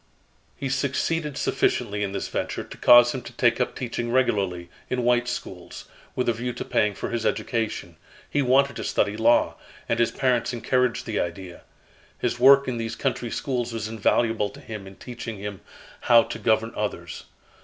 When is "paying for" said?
6.65-7.11